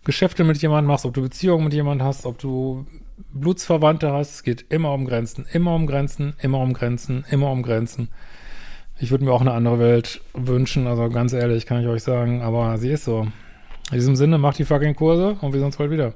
Geschäfte 0.03 0.43
mit 0.43 0.57
jemandem 0.57 0.87
machst, 0.87 1.05
ob 1.05 1.13
du 1.13 1.21
Beziehungen 1.21 1.63
mit 1.63 1.73
jemandem 1.73 2.05
hast, 2.05 2.25
ob 2.25 2.37
du 2.39 2.85
Blutsverwandte 3.33 4.11
hast, 4.11 4.31
es 4.31 4.43
geht 4.43 4.65
immer 4.69 4.93
um 4.93 5.05
Grenzen, 5.05 5.45
immer 5.53 5.75
um 5.75 5.87
Grenzen, 5.87 6.33
immer 6.41 6.59
um 6.59 6.73
Grenzen, 6.73 7.23
immer 7.29 7.51
um 7.51 7.61
Grenzen. 7.61 8.09
Ich 9.01 9.09
würde 9.09 9.25
mir 9.25 9.31
auch 9.31 9.41
eine 9.41 9.53
andere 9.53 9.79
Welt 9.79 10.21
wünschen, 10.35 10.85
also 10.85 11.09
ganz 11.09 11.33
ehrlich, 11.33 11.65
kann 11.65 11.81
ich 11.81 11.87
euch 11.87 12.03
sagen, 12.03 12.43
aber 12.43 12.77
sie 12.77 12.91
ist 12.91 13.03
so. 13.03 13.25
In 13.89 13.97
diesem 13.97 14.15
Sinne, 14.15 14.37
macht 14.37 14.59
die 14.59 14.63
fucking 14.63 14.95
Kurse 14.95 15.37
und 15.41 15.53
wir 15.53 15.59
sehen 15.59 15.65
uns 15.65 15.77
bald 15.77 15.89
wieder. 15.89 16.13